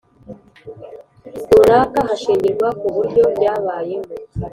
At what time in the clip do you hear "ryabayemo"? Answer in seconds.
3.35-4.11